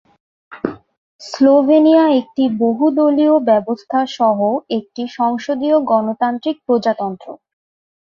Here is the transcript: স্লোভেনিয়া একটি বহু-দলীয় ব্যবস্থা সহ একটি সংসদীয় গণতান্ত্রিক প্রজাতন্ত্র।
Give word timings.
স্লোভেনিয়া 1.21 2.03
একটি 2.19 2.43
বহু-দলীয় 2.59 3.35
ব্যবস্থা 3.49 3.99
সহ 4.09 4.39
একটি 4.77 5.03
সংসদীয় 5.17 5.77
গণতান্ত্রিক 5.91 6.57
প্রজাতন্ত্র। 6.65 7.27